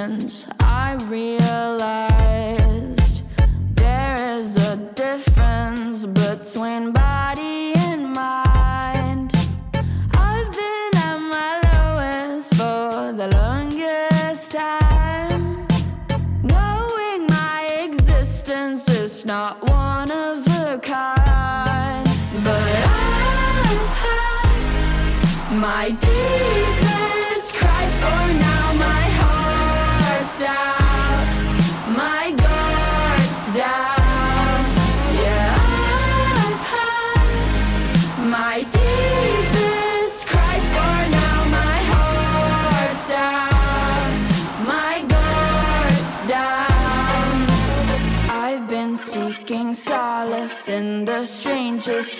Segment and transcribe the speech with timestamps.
[0.00, 0.59] friends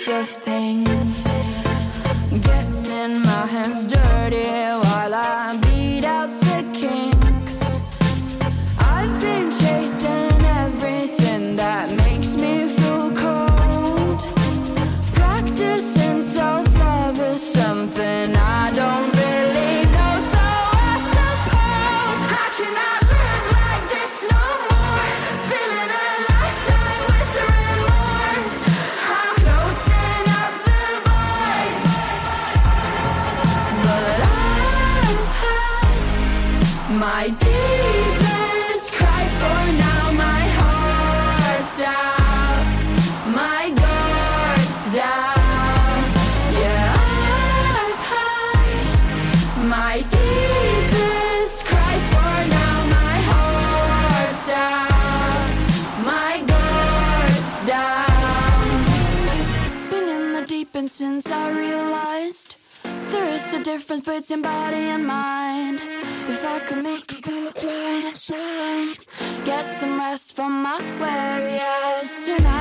[0.05, 0.40] just
[63.97, 65.79] difference between body and mind.
[66.29, 68.95] If I could make you go quiet inside,
[69.43, 72.60] get some rest from my weary eyes tonight.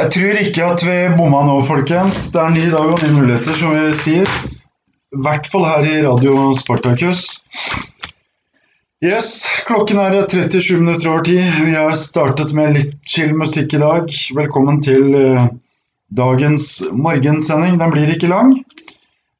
[0.00, 2.30] Jeg tror ikke at vi bomma nå, folkens.
[2.32, 4.30] Det er ny dag og nye muligheter, som vi sier.
[5.12, 7.26] I hvert fall her i Radio Spartacus.
[9.04, 11.42] Yes, klokken er 37 minutter over tid.
[11.66, 14.16] Vi har startet med litt chill musikk i dag.
[14.38, 15.50] Velkommen til eh,
[16.22, 17.76] dagens morgensending.
[17.82, 18.56] Den blir ikke lang.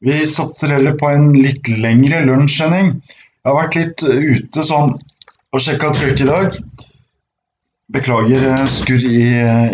[0.04, 2.98] Vi satser heller på en litt lengre lunsjsending.
[3.00, 6.60] Jeg har vært litt ute sånn og sjekka trykk i dag.
[7.90, 9.22] Beklager eh, skurr i,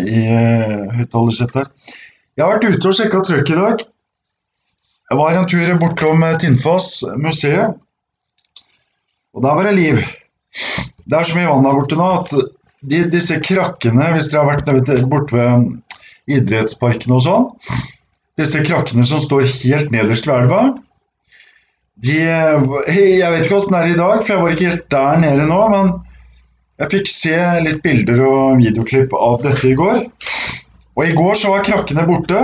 [0.09, 1.97] i eh, høyttalersettet her.
[2.37, 3.83] Jeg har vært ute og sjekka trøkk i dag.
[5.07, 7.77] Jeg var en tur bortom eh, Tinnfoss museet.
[9.37, 10.01] Og der var det liv.
[11.05, 14.57] Det er så mye vann der borte nå at de, disse krakkene, hvis dere har
[14.57, 17.47] vært borte ved idrettsparken og sånn,
[18.37, 20.61] disse krakkene som står helt nederst ved elva,
[21.97, 25.21] de Jeg vet ikke åssen det er i dag, for jeg var ikke helt der
[25.23, 25.95] nede nå, men
[26.77, 30.03] jeg fikk se litt bilder og videoklipp av dette i går.
[30.97, 32.43] Og i går så var krakkene borte.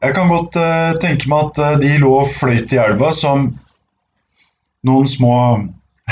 [0.00, 3.50] Jeg kan godt eh, tenke meg at eh, de lå og fløyt i elva som
[4.86, 5.34] noen små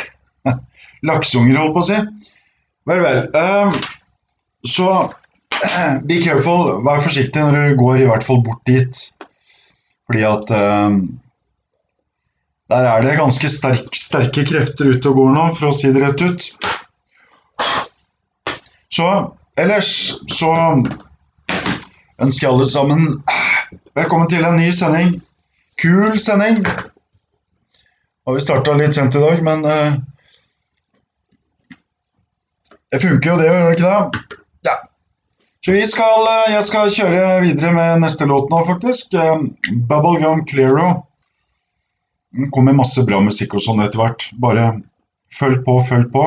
[1.09, 2.01] lakseunger, holdt på å si.
[2.91, 3.23] Vel, vel.
[3.31, 3.79] eh,
[4.67, 4.91] så
[6.11, 6.83] be careful.
[6.87, 9.05] Vær forsiktig når du går i hvert fall bort dit.
[10.09, 10.51] Fordi at
[12.69, 16.05] der er det ganske sterk, sterke krefter ute og går nå, for å si det
[16.05, 16.49] rett ut.
[18.89, 19.91] Så ellers
[20.33, 20.53] så
[22.19, 23.09] ønsker jeg alle sammen
[23.99, 25.19] velkommen til en ny sending.
[25.79, 26.63] Kul sending.
[28.27, 29.99] Har vi starta litt sent i dag, men uh,
[32.89, 34.39] det funker jo det, gjør det ikke det?
[34.69, 34.77] Ja.
[35.65, 39.13] Så vi skal, eh, jeg skal kjøre videre med neste låt nå, faktisk.
[39.15, 39.45] Eh,
[39.91, 40.91] Bubblegum Clearo.
[42.33, 44.31] Det kommer masse bra musikk og sånn etter hvert.
[44.41, 44.71] Bare
[45.35, 46.25] følg på, følg på.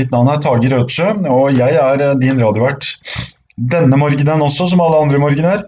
[0.00, 2.86] Mitt navn er Tage Rødsjø, og jeg er eh, din radiovert
[3.60, 5.58] denne morgenen også, som alle andre morgener.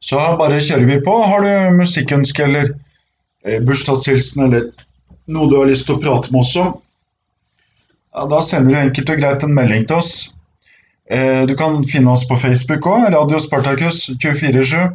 [0.00, 1.12] Så bare kjører vi på.
[1.28, 2.66] Har du musikkønske eller
[3.44, 4.62] eh, bursdagshilsen eller
[5.28, 6.68] noe du har lyst til å prate med oss om,
[8.16, 10.12] ja, da sender du enkelt og greit en melding til oss.
[11.10, 14.88] Eh, du kan finne oss på Facebook òg, Radio Spartakus 247.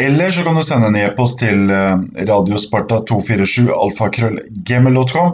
[0.00, 1.58] Eller så kan du sende en e-post til
[2.30, 5.30] radiosparta247alfakrøllgmil.com.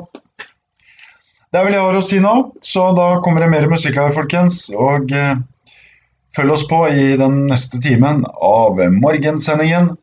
[1.50, 2.34] Det er vel det jeg har å si nå,
[2.64, 4.66] så da kommer det mer musikk her, folkens.
[4.74, 5.38] Og eh,
[6.36, 9.94] følg oss på i den neste timen av morgensendingen.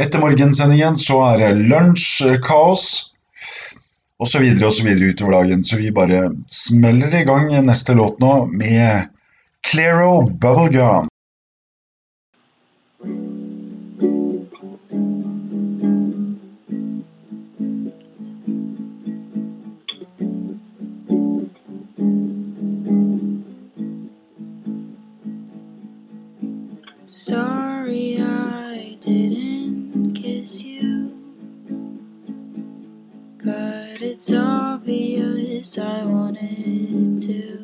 [0.00, 2.86] Etter morgensendingen så er det lunsj, kaos
[4.20, 4.46] osv.
[4.70, 4.88] osv.
[4.88, 5.64] utover dagen.
[5.64, 9.10] Så vi bare smeller i gang neste låt nå med
[9.66, 11.09] Clairo Bubblegum.
[34.20, 37.59] it's obvious I wanted to.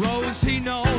[0.00, 0.89] Rose, he knows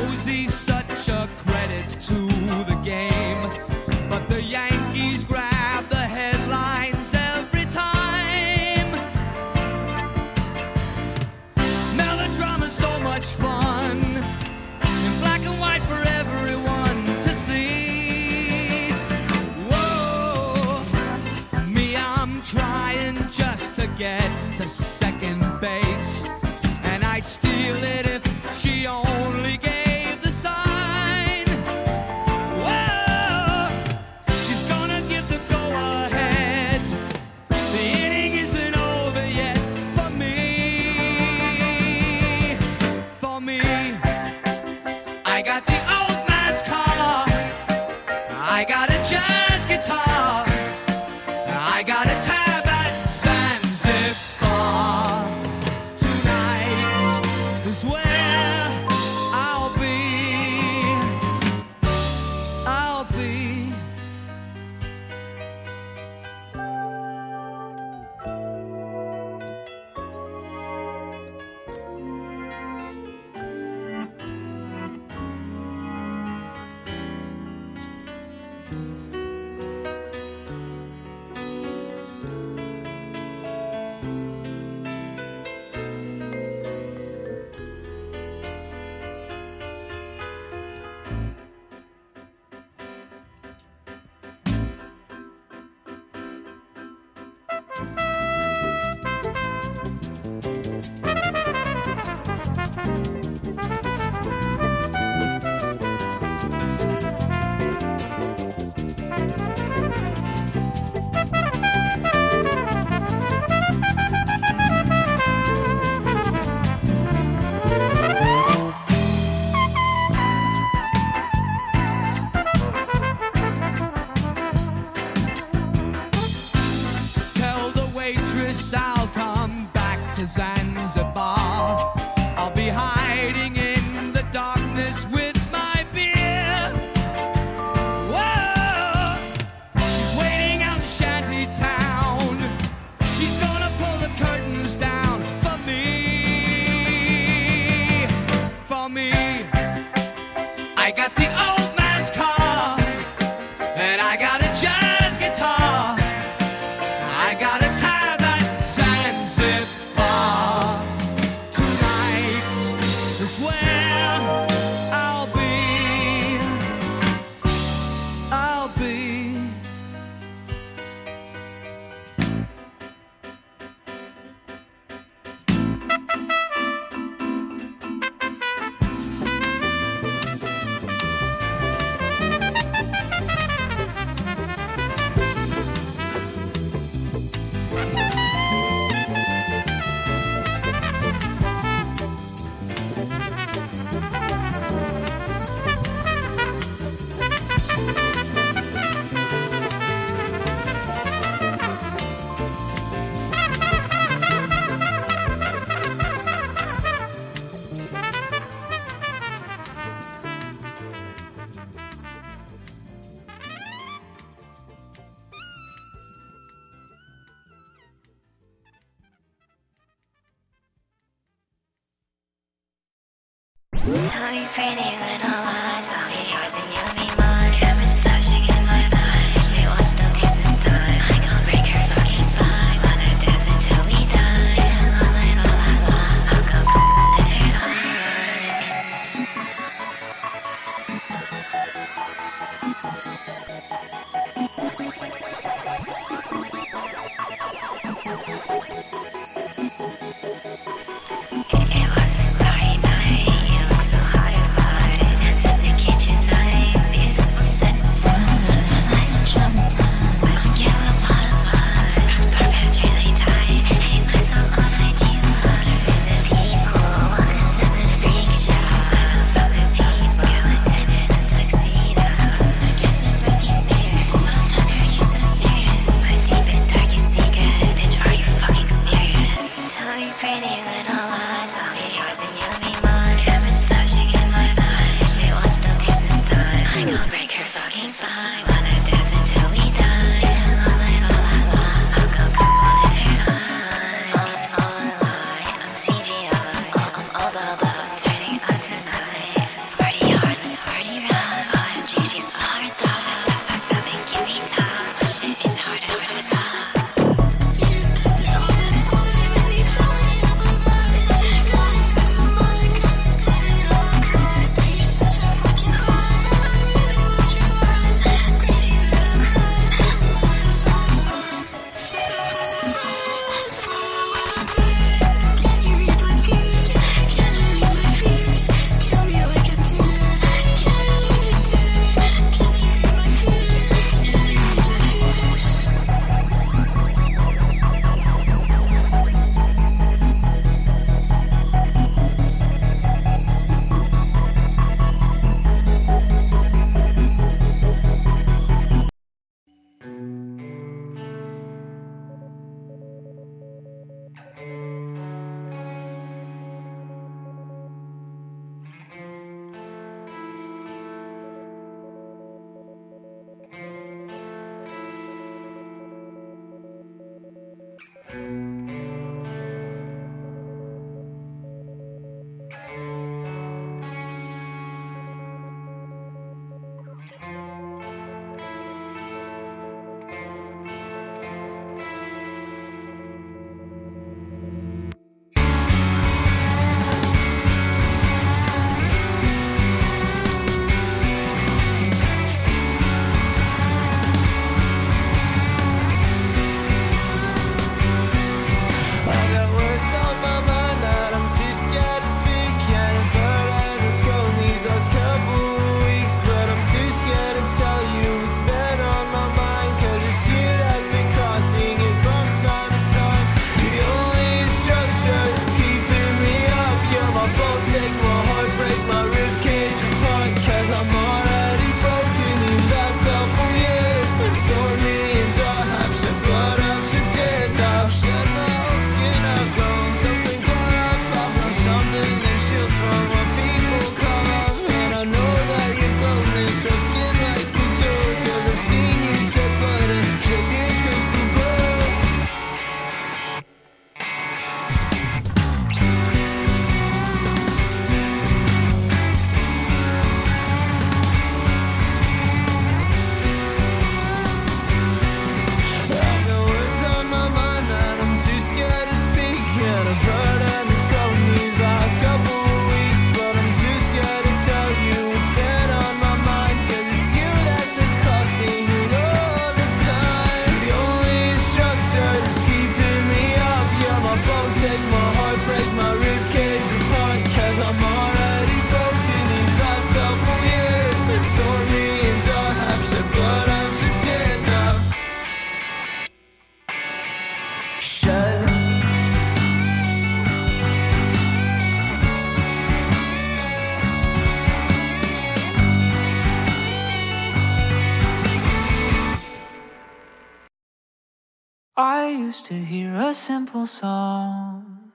[501.76, 504.92] I used to hear a simple song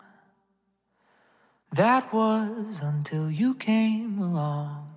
[1.72, 4.96] that was until you came along.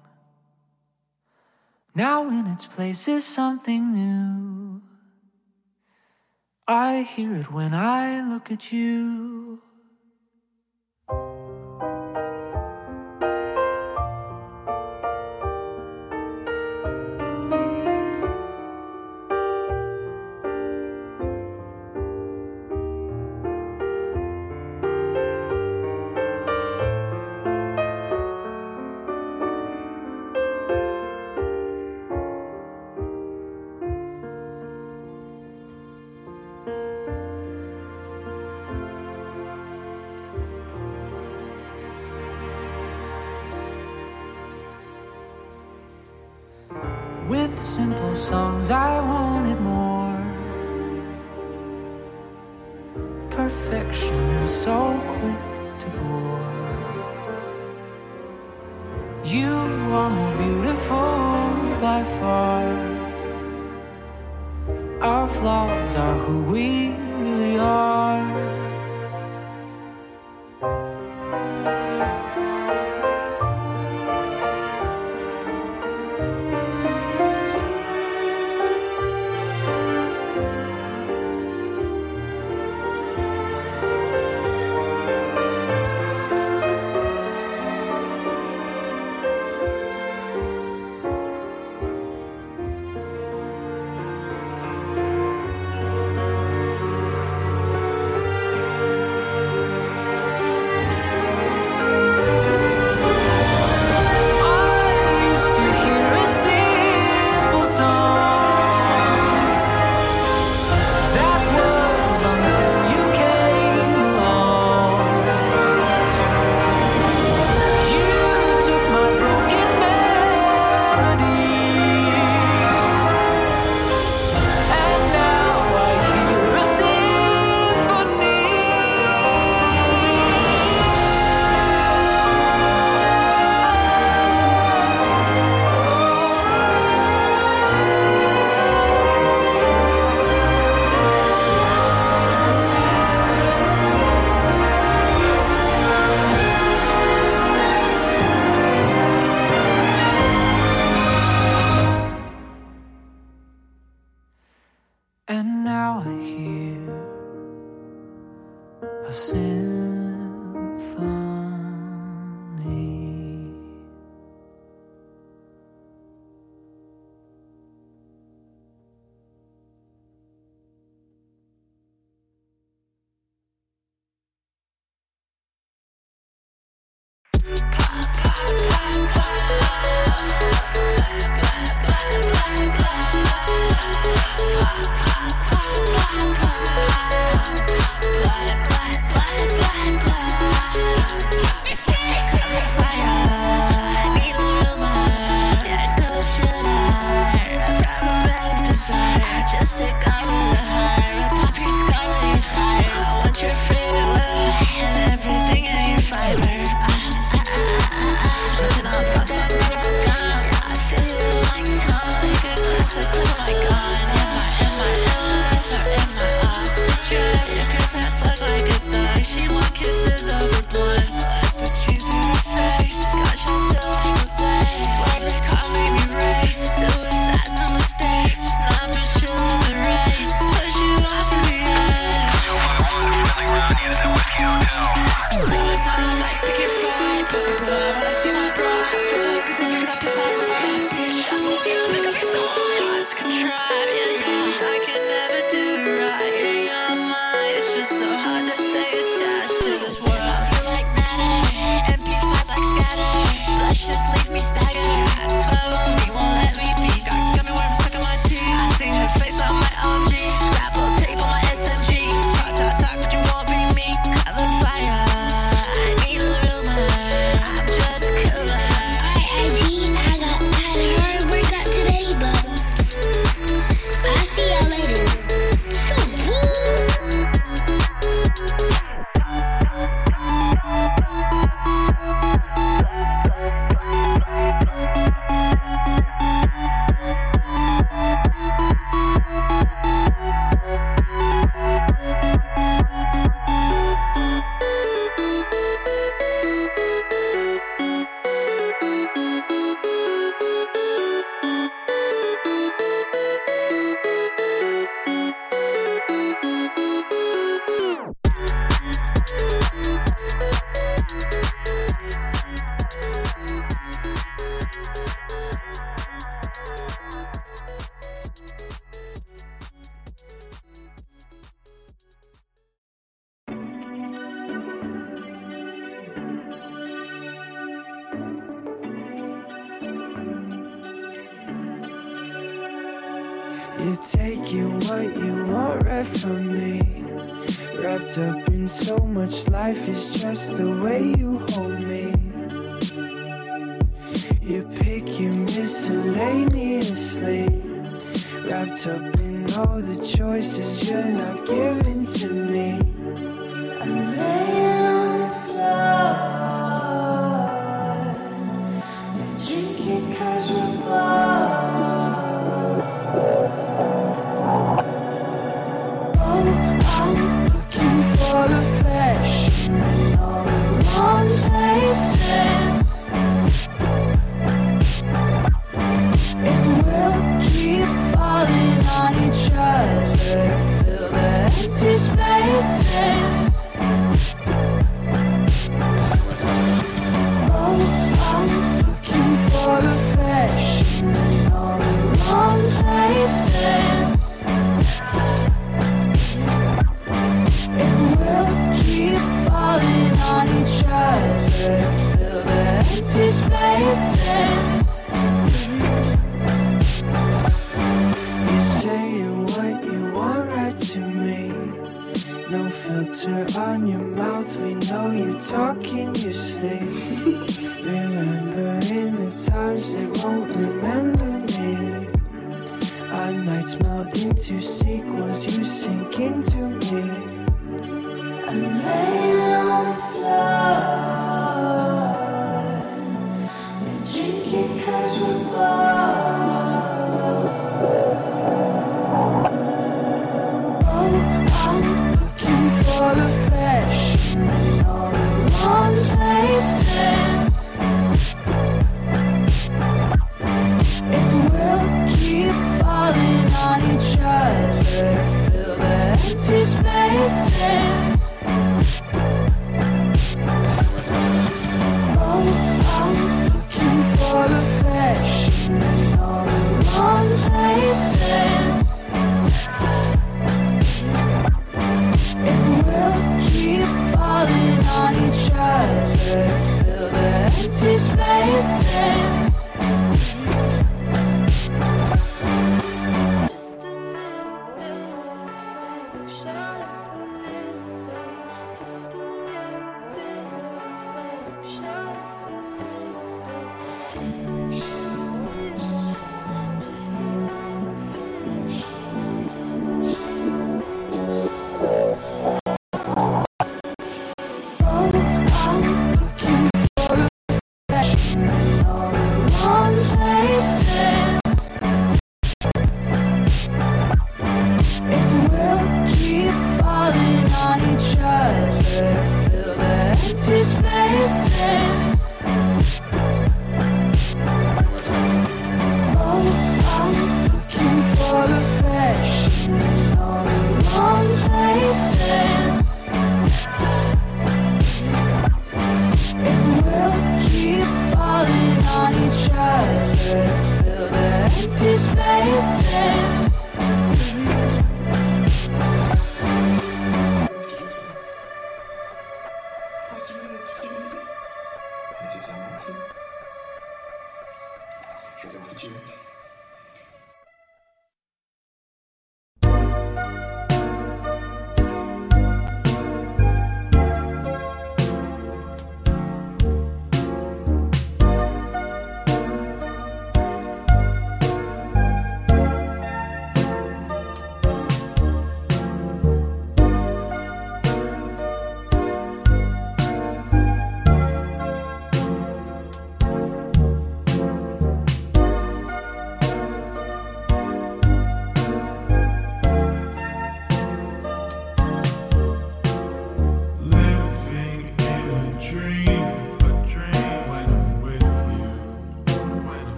[1.95, 4.83] Now, in its place, is something new.
[6.69, 9.63] I hear it when I look at you.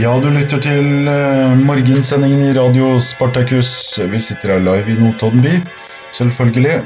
[0.00, 3.70] Ja, du lytter til eh, morgensendingen i Radio Spartacus.
[4.08, 5.58] Vi sitter her live i Notodden by,
[6.16, 6.76] selvfølgelig,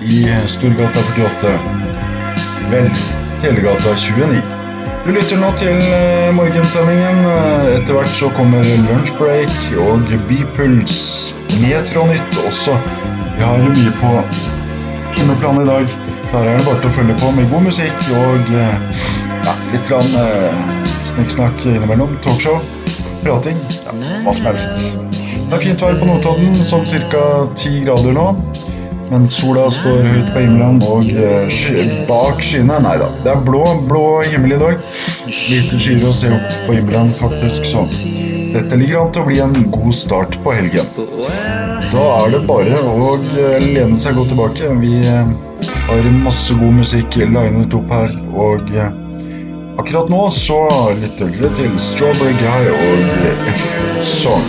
[0.00, 1.52] i Storgata 48.
[2.72, 2.88] Vel,
[3.42, 4.40] Telegata 29.
[5.04, 7.20] Du lytter nå til eh, morgensendingen.
[7.34, 10.96] Eh, Etter hvert så kommer lunsjbreak og Bypuls.
[11.60, 12.78] Metronytt også.
[13.36, 14.14] Vi har mye på
[15.18, 15.98] timeplanen i dag.
[16.32, 18.54] Der er det bare til å følge på med god musikk og
[19.44, 20.54] ja, litt grann eh,
[21.04, 22.16] snikksnakk innimellom.
[22.24, 22.60] Talkshow.
[23.24, 23.58] Prating.
[23.84, 23.92] Ja,
[24.24, 24.86] hva som helst.
[25.44, 27.24] Det er fint vær på Notodden, sånn ca.
[27.58, 28.30] ti grader nå.
[29.10, 33.44] Men sola står høyt på himmelen, og eh, sky, bak skyene Nei da, det er
[33.44, 34.80] blå, blå himmel i dag.
[35.28, 37.84] Lite skyer å se opp på himmelen, faktisk, så
[38.54, 40.88] dette ligger an til å bli en god start på helgen.
[41.92, 44.72] Da er det bare å eh, lene seg godt tilbake.
[44.80, 45.32] Vi eh,
[45.90, 48.72] har masse god musikk linet opp her, og
[49.76, 50.58] Akkurat nå så
[51.00, 52.98] lytter dere til Strawberry Guy og
[53.54, 54.46] F-Song.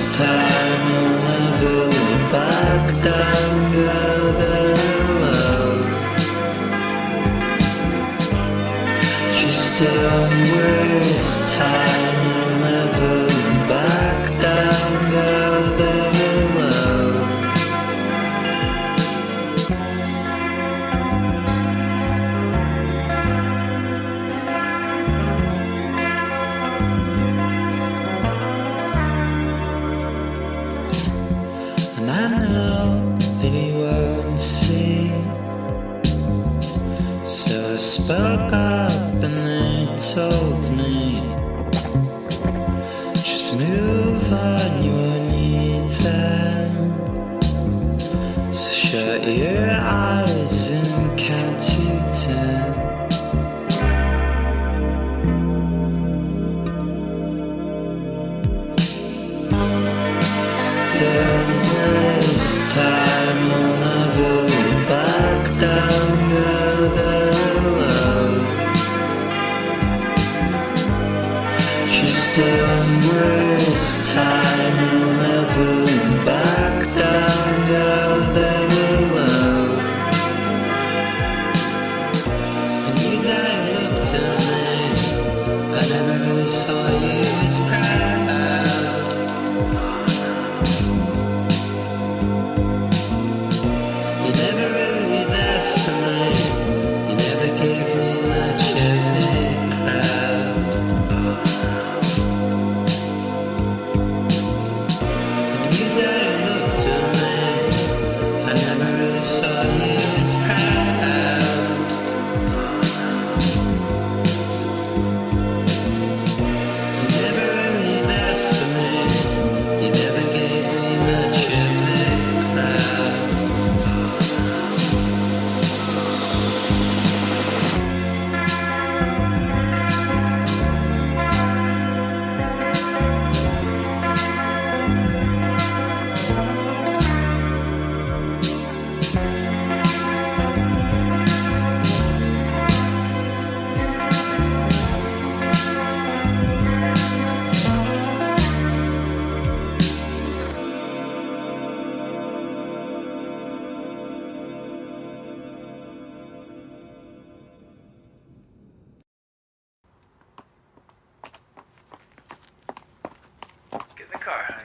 [164.25, 164.61] car, honey.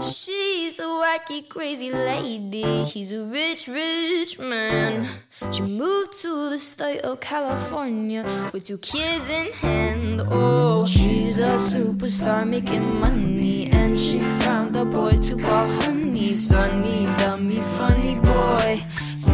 [0.00, 2.84] She's a wacky, crazy lady.
[2.84, 5.06] He's a rich, rich man.
[5.50, 10.22] She moved to the state of California with two kids in hand.
[10.30, 13.70] Oh, she's a superstar making money.
[13.70, 16.34] And she found a boy to call honey.
[16.34, 18.80] Sonny, dummy, funny boy.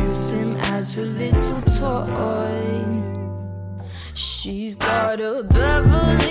[0.07, 2.94] Used him as her little toy.
[4.45, 6.24] She's got a bevel.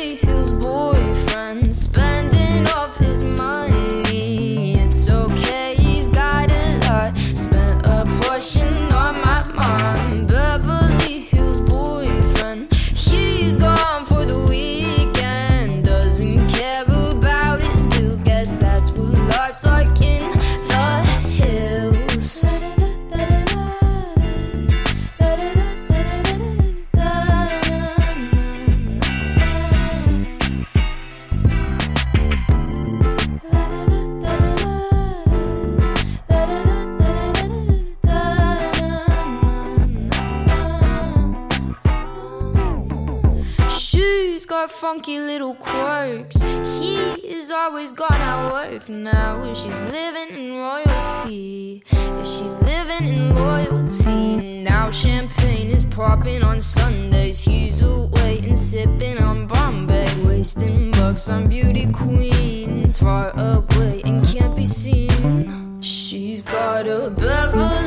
[45.07, 46.41] little quirks.
[46.79, 46.95] He
[47.27, 49.53] is always gone at work now.
[49.53, 51.83] She's living in royalty.
[51.91, 54.63] Is she living in loyalty.
[54.63, 57.39] Now champagne is popping on Sundays.
[57.39, 60.07] He's away and sipping on Bombay.
[60.25, 62.97] Wasting bucks on beauty queens.
[62.97, 65.81] Far away and can't be seen.
[65.81, 67.82] She's got a Beverly.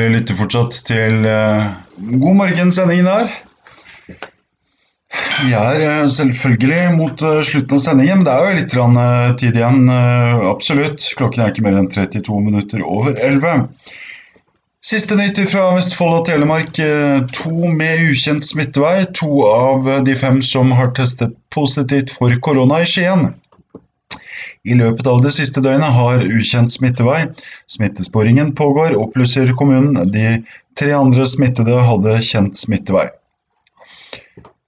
[0.00, 1.74] Dere lytter fortsatt til uh,
[2.22, 3.32] God morgen-sendingen her.
[5.42, 8.96] Vi er uh, selvfølgelig mot uh, slutten av sendingen, men det er jo litt grann,
[8.96, 9.92] eh, tid igjen.
[10.48, 11.04] absolutt.
[11.18, 13.68] Klokken er ikke mer enn 32 minutter over 11.
[14.80, 16.80] Siste nytt fra Vestfold og Telemark.
[17.36, 19.04] To med ukjent smittevei.
[19.20, 23.34] To av de fem som har testet positivt for korona i Skien.
[24.64, 27.22] I løpet av det siste døgnet har ukjent smittevei.
[27.70, 30.10] Smittesporingen pågår, opplyser kommunen.
[30.12, 30.42] De
[30.78, 33.08] tre andre smittede hadde kjent smittevei.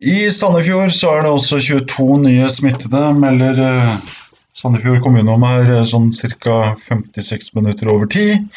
[0.03, 4.17] I Sandefjord så er det også 22 nye smittede, melder eh,
[4.59, 6.09] Sandefjord kommune om her eh, sånn
[6.43, 6.75] ca.
[6.89, 8.49] 56 minutter over tid.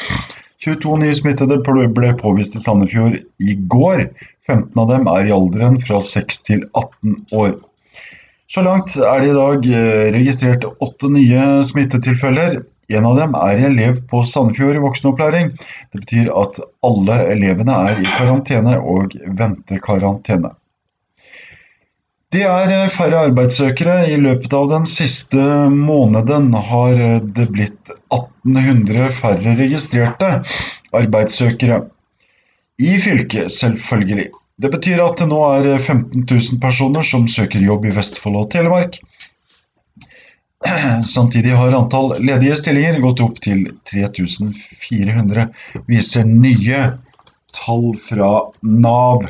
[0.65, 4.07] 22 nye smittede ble påvist i Sandefjord i går.
[4.49, 7.55] 15 av dem er i alderen fra 6 til 18 år.
[8.51, 12.59] Så langt er det i dag eh, registrert åtte nye smittetilfeller.
[12.93, 15.55] En av dem er elev på Sandefjord voksenopplæring.
[15.91, 20.53] Det betyr at alle elevene er i karantene og venter karantene.
[22.35, 23.97] Det er eh, færre arbeidssøkere.
[24.13, 25.41] I løpet av den siste
[25.73, 30.31] måneden har eh, det blitt 1800 færre registrerte
[30.93, 31.85] arbeidssøkere.
[32.77, 34.29] I fylket, selvfølgelig.
[34.55, 38.51] Det betyr at det nå er 15 000 personer som søker jobb i Vestfold og
[38.53, 39.01] Telemark.
[41.15, 45.49] Samtidig har antall ledige stillinger gått opp til 3400,
[45.91, 46.85] viser nye
[47.55, 48.29] tall fra
[48.63, 49.27] Nav.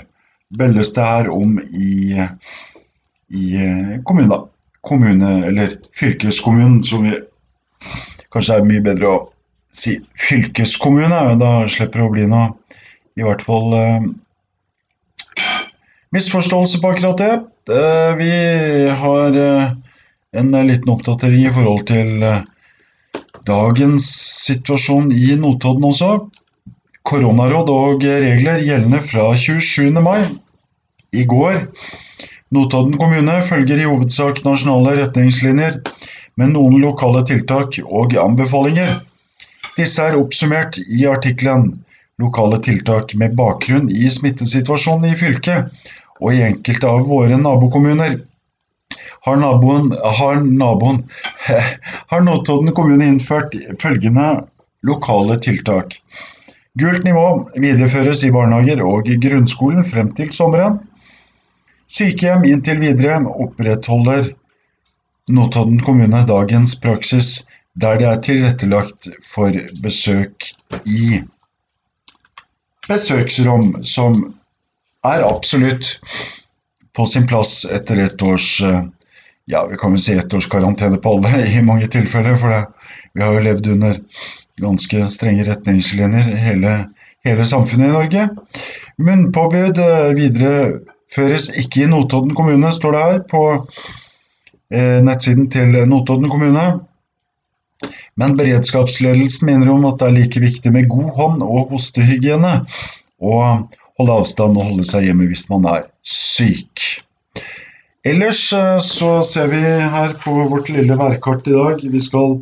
[0.55, 2.13] Belles det her om i,
[3.33, 3.47] i
[4.05, 4.37] kommune.
[4.85, 7.17] Kommune, eller fylkeskommunen, som vi
[8.29, 9.17] kanskje er mye bedre å
[9.73, 9.97] si
[10.27, 11.23] fylkeskommune.
[11.41, 12.53] Da slipper det å bli noe,
[13.17, 14.05] i hvert fall eh,
[16.13, 17.33] misforståelse på akkurat det.
[18.17, 18.31] Vi
[18.89, 19.71] har eh,
[20.35, 22.41] en liten oppdatering i forhold til eh,
[23.47, 24.07] dagens
[24.45, 26.11] situasjon i Notodden også.
[27.05, 29.93] Koronaråd og regler gjeldende fra 27.
[30.01, 30.25] mai
[31.13, 31.67] i går.
[32.55, 35.81] Notodden kommune følger i hovedsak nasjonale retningslinjer,
[36.35, 38.97] med noen lokale tiltak og anbefalinger.
[39.77, 41.71] Disse er oppsummert i artikkelen
[42.21, 45.89] Lokale tiltak med bakgrunn i smittesituasjonen i fylket
[46.21, 48.21] og i enkelte av våre nabokommuner.
[49.25, 49.89] Har naboen,
[50.19, 51.01] har naboen
[52.11, 54.45] har Notodden kommune innført følgende
[54.85, 55.97] lokale tiltak.
[56.79, 60.79] Gult nivå videreføres i barnehager og i grunnskolen frem til sommeren.
[61.91, 64.31] Sykehjem inntil videre opprettholder
[65.35, 67.37] Notodden kommune dagens praksis
[67.75, 70.51] der det er tilrettelagt for besøk
[70.85, 71.23] i
[72.89, 74.17] besøksrom, som
[75.05, 75.97] er absolutt
[76.95, 78.85] på sin plass etter et års eh,
[79.45, 82.63] ja, vi kan vel si ett års karantene på alle i mange tilfeller, for det,
[83.13, 84.01] vi har jo levd under
[84.61, 86.73] ganske strenge retningslinjer hele,
[87.25, 88.27] hele samfunnet i Norge.
[88.97, 93.45] Munnpåbud eh, videreføres ikke i Notodden kommune, står det her på
[94.71, 96.65] eh, nettsiden til Notodden kommune.
[98.15, 102.61] Men beredskapsledelsen minner om at det er like viktig med god hånd- og hostehygiene,
[103.19, 107.01] og holde avstand og holde seg hjemme hvis man er syk.
[108.05, 112.37] Ellers eh, så ser vi her på vårt lille værkart i dag, vi skal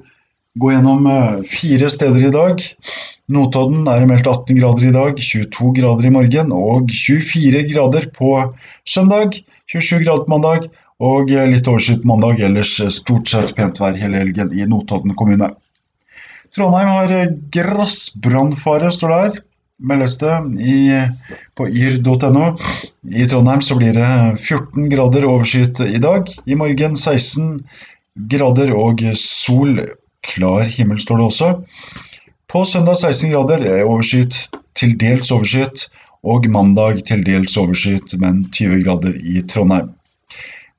[0.60, 2.62] gå gjennom eh, fire steder i dag.
[3.34, 8.34] Notodden er meldt 18 grader i dag, 22 grader i morgen og 24 grader på
[8.86, 9.40] søndag,
[9.72, 10.68] 27 grader på mandag
[11.04, 15.54] og litt overskyet mandag, ellers stort sett pent vær hele helgen i Notodden kommune.
[16.56, 19.42] Trondheim har eh, grassbrannfare, står det her.
[19.84, 20.76] Meldes det i,
[21.58, 22.54] på yr.no.
[23.10, 26.30] I Trondheim så blir det 14 grader overskyet i dag.
[26.46, 27.58] I morgen 16
[28.30, 29.82] grader og sol.
[30.24, 31.50] Klar himmel står det også.
[32.48, 34.38] På søndag 16 grader er overskyet,
[34.78, 35.88] til dels overskyet.
[36.24, 39.90] Og mandag til dels overskyet, men 20 grader i Trondheim.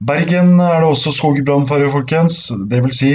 [0.01, 2.47] Bergen er det også skogbrannfare, folkens.
[2.71, 3.13] Det vil si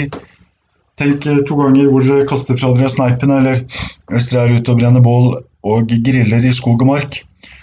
[0.99, 3.63] Tenk eh, to ganger hvor dere kaster fra dere sneipen, eller
[4.11, 5.29] hvis dere er ute og brenner bål
[5.69, 7.21] og griller i skog og mark,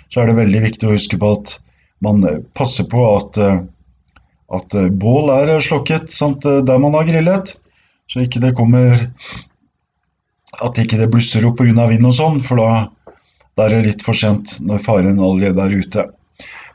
[0.08, 1.56] så er det veldig viktig å huske på at
[2.04, 3.60] man eh, passer på at, eh,
[4.56, 7.56] at bål er slokket sant, der man har grillet,
[8.08, 9.08] så ikke det kommer
[10.62, 11.88] At ikke det blusser opp pga.
[11.90, 12.68] vind og sånn, for da,
[13.60, 16.04] er det litt for sent når faren allerede er ute.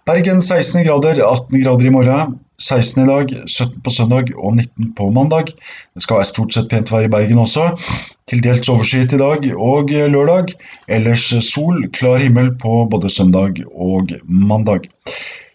[0.05, 2.35] Bergen 16 grader, 18 grader i morgen.
[2.61, 5.51] 16 i dag, 17 på søndag og 19 på mandag.
[5.95, 7.71] Det skal være stort sett pent vær i Bergen også.
[8.29, 10.53] Til dels overskyet i dag og lørdag.
[10.87, 14.87] Ellers sol, klar himmel på både søndag og mandag.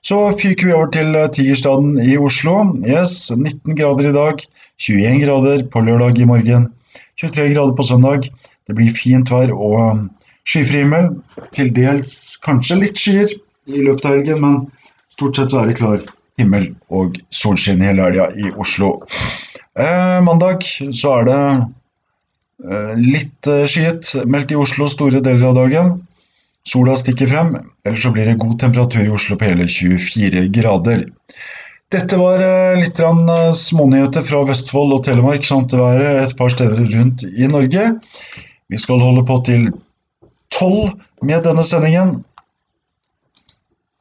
[0.07, 2.59] Så fyker vi over til Tigerstaden i Oslo.
[2.87, 4.43] Yes, 19 grader i dag,
[4.79, 6.69] 21 grader på lørdag i morgen.
[7.23, 8.29] 23 grader på søndag.
[8.67, 10.07] Det blir fint vær og
[10.47, 11.15] skyfri himmel.
[11.55, 13.31] Til dels kanskje litt skyer
[13.67, 14.61] i løpet av helgen, men
[15.11, 16.05] stort sett er det klar
[16.41, 18.97] himmel og solskinn hele helga i Oslo.
[19.77, 21.41] Eh, mandag så er det
[22.65, 25.95] eh, litt eh, skyet meldt i Oslo store deler av dagen.
[26.67, 27.53] Sola stikker frem,
[27.87, 31.07] ellers så blir det god temperatur i Oslo på hele 24 grader.
[31.95, 36.85] Dette var eh, litt eh, smånyheter fra Vestfold og Telemark samt været et par steder
[36.85, 37.91] rundt i Norge.
[38.67, 39.69] Vi skal holde på til
[40.53, 42.19] tolv med denne sendingen.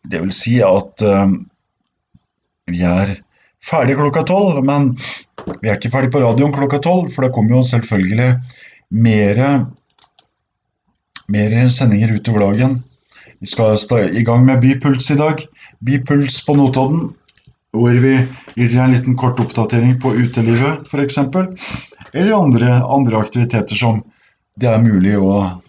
[0.06, 1.02] Det vil si at
[2.72, 3.16] vi er
[3.66, 4.92] ferdig klokka tolv, men
[5.62, 8.30] vi er ikke ferdig på radioen klokka tolv, for det kommer jo selvfølgelig
[8.96, 9.66] mere
[11.74, 12.84] sendinger utover dagen.
[13.40, 13.78] Vi skal
[14.16, 15.46] i gang med Bypuls i dag.
[15.80, 17.14] Bypuls på Notodden,
[17.76, 18.16] hvor vi
[18.56, 21.18] gir dere en liten kort oppdatering på utelivet f.eks.
[22.14, 24.04] Eller andre, andre aktiviteter som
[24.56, 25.60] det er mulig å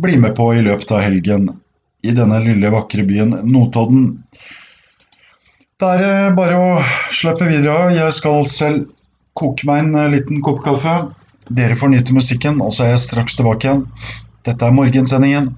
[0.00, 1.50] bli med på i løpet av helgen
[2.02, 4.24] i denne lille, vakre byen Notodden.
[5.82, 6.66] Da er det bare å
[7.10, 7.88] slippe videre av.
[7.90, 8.84] Jeg skal selv
[9.34, 10.92] koke meg en eh, liten kopp kaffe.
[11.50, 13.80] Dere får nyte musikken, og så er jeg straks tilbake igjen.
[14.46, 15.48] Dette er morgensendingen,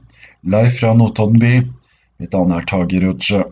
[0.49, 1.53] live fra Notodden by.
[2.22, 3.43] Mitt navn er Tage Rødsjø.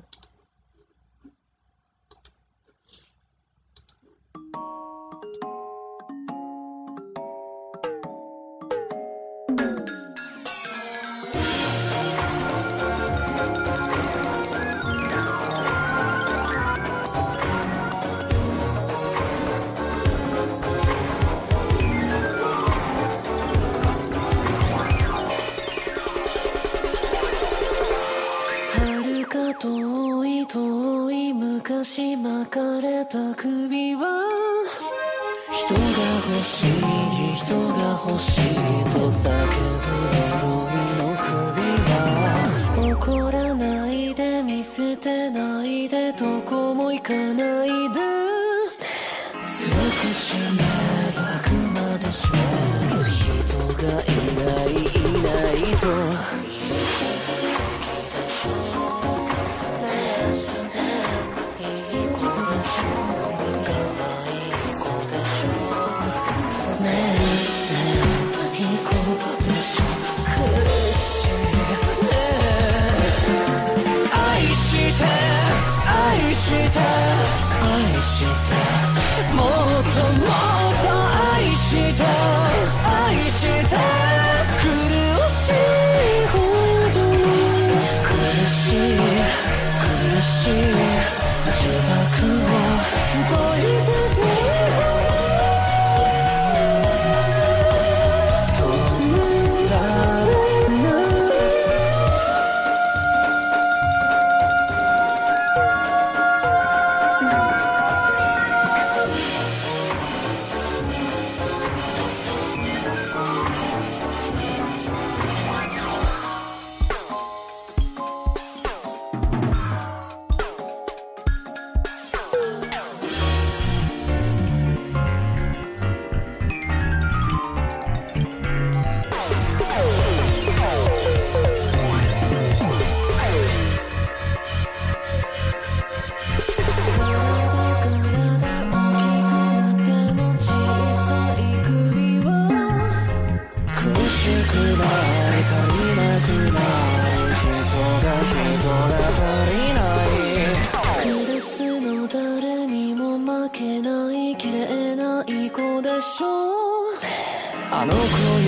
[157.83, 158.47] あの子より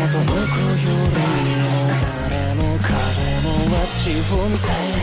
[0.00, 0.44] もどの子よ
[0.76, 1.24] り
[1.62, 1.80] も
[2.28, 2.92] 誰も彼
[3.40, 4.94] もは地を見たい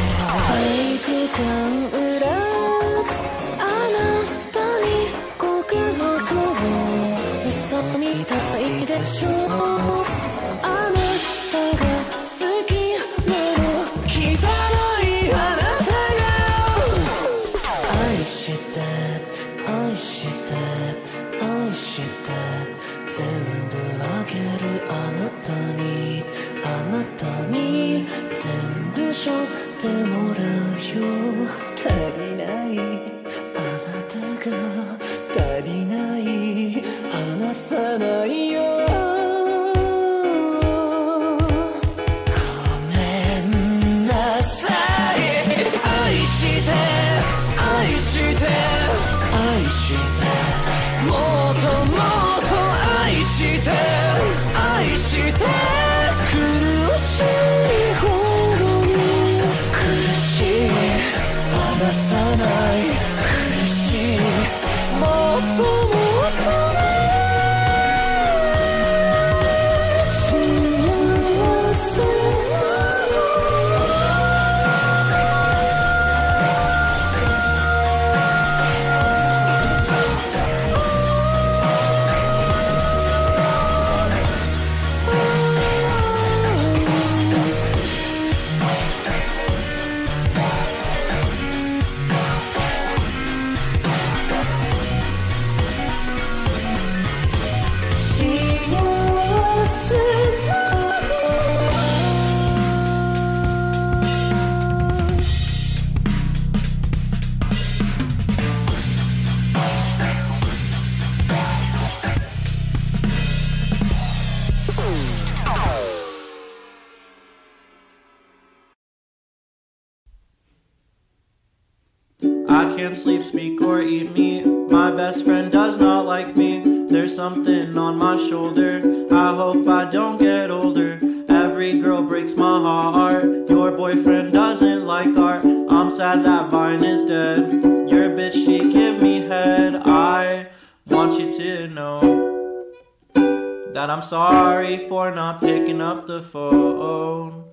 [146.11, 147.45] the phone.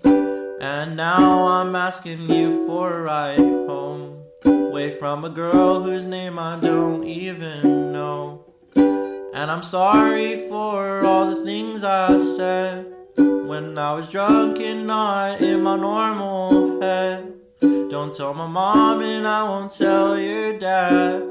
[0.60, 4.24] And now I'm asking you for a ride home.
[4.44, 8.44] Away from a girl whose name I don't even know.
[8.74, 15.40] And I'm sorry for all the things I said when I was drunk and not
[15.40, 17.34] in my normal head.
[17.60, 21.22] Don't tell my mom and I won't tell your dad.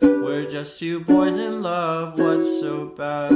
[0.00, 3.32] We're just two boys in love, what's so bad?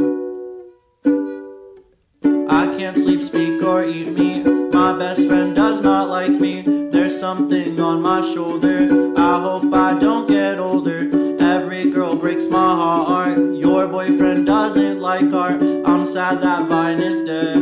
[2.49, 4.45] I can't sleep, speak, or eat meat.
[4.73, 6.63] My best friend does not like me.
[6.91, 9.13] There's something on my shoulder.
[9.17, 11.11] I hope I don't get older.
[11.41, 13.39] Every girl breaks my heart.
[13.55, 15.61] Your boyfriend doesn't like art.
[15.63, 17.57] I'm sad that Vine is dead.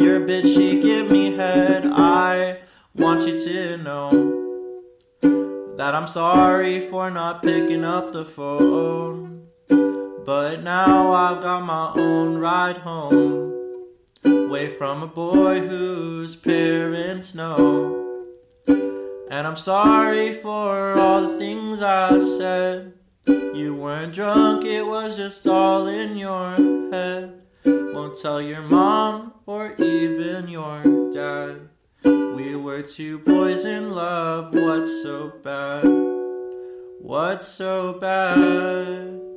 [0.00, 1.86] Your bitch, she give me head.
[1.86, 2.58] I
[2.94, 4.10] want you to know
[5.76, 9.48] that I'm sorry for not picking up the phone.
[10.24, 13.57] But now I've got my own ride home.
[14.24, 18.24] Away from a boy whose parents know.
[18.66, 22.94] And I'm sorry for all the things I said.
[23.26, 26.56] You weren't drunk, it was just all in your
[26.90, 27.42] head.
[27.64, 30.82] Won't tell your mom or even your
[31.12, 31.68] dad.
[32.04, 35.84] We were two boys in love, what's so bad?
[37.00, 39.27] What's so bad?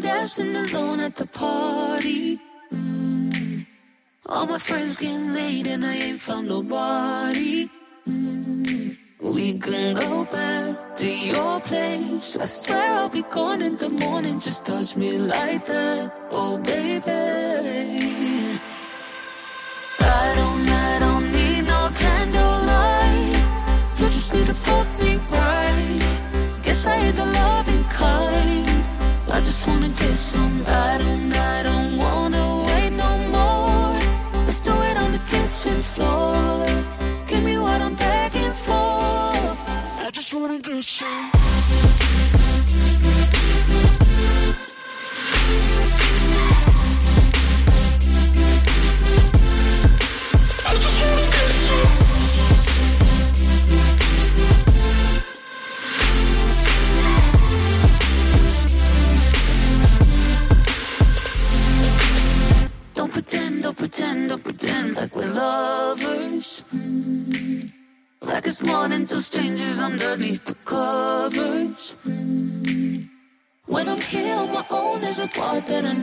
[0.00, 2.38] Dancing alone at the party?
[2.72, 3.66] Mm.
[4.26, 7.68] All my friends getting laid and I ain't found nobody.
[8.08, 8.96] Mm.
[9.20, 12.36] We can go back to your place.
[12.36, 14.40] I swear I'll be gone in the morning.
[14.40, 16.12] Just touch me like that,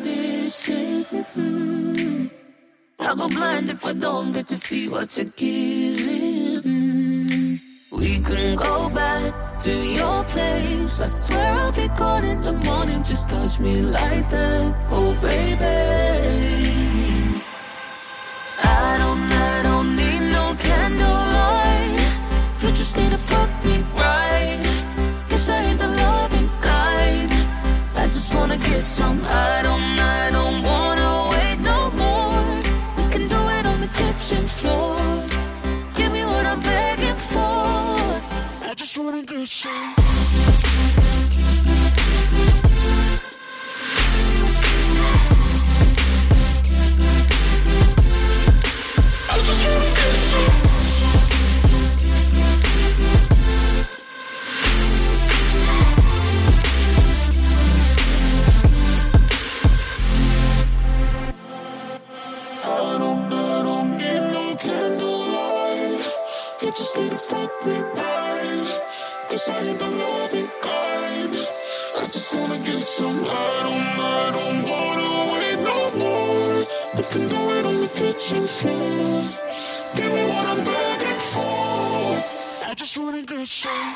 [0.03, 2.30] Mm.
[2.99, 6.64] I'll go blind if I don't get to see what you're giving.
[7.91, 10.99] We can go back to your place.
[10.99, 13.03] I swear I'll be gone in the morning.
[13.03, 15.65] Just touch me like that, oh baby.
[18.64, 22.19] I don't, I don't need no candlelight.
[22.61, 24.60] You just need to fuck me right.
[25.30, 27.32] Guess I ain't the loving kind.
[27.95, 29.22] I just wanna get some.
[29.24, 29.57] I
[39.58, 39.97] see
[72.88, 73.20] some.
[73.20, 76.66] I don't, I don't wanna wait no more.
[76.96, 79.24] We can do it on the kitchen floor.
[79.96, 82.24] Give me what I'm begging for.
[82.66, 83.96] I just wanna get some.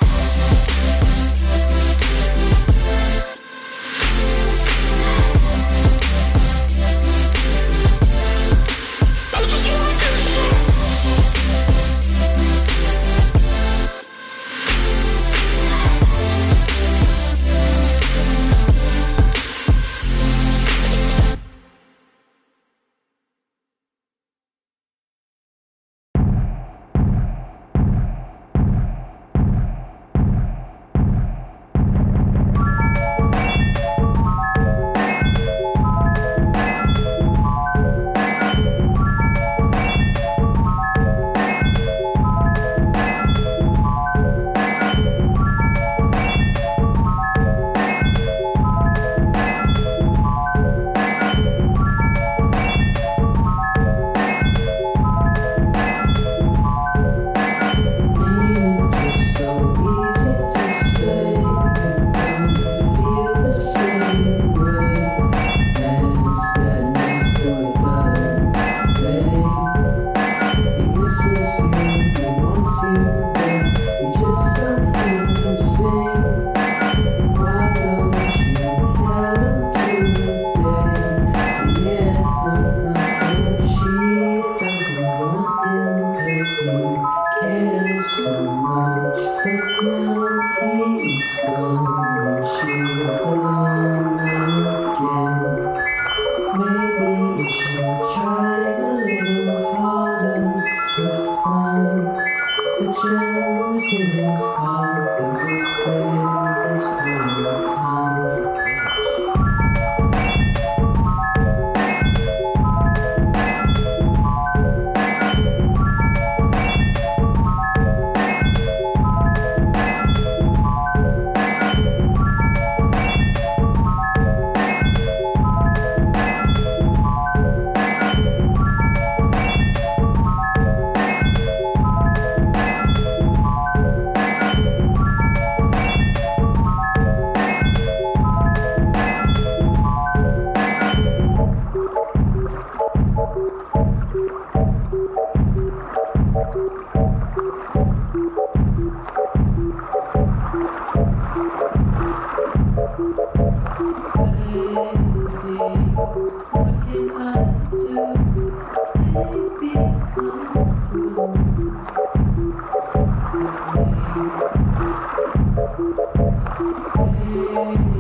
[167.64, 167.91] going